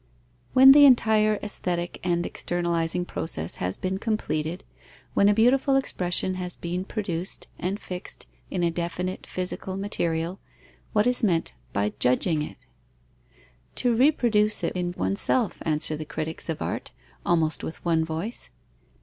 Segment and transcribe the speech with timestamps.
[0.53, 4.63] _When the entire aesthetic and externalizing process has been completed,
[5.13, 10.39] when a beautiful expression has been produced and fixed in a definite physical material,
[10.91, 12.57] what is meant by judging it?
[13.75, 16.89] To reproduce it in oneself, answer the critics of art,
[17.23, 18.49] almost with one voice.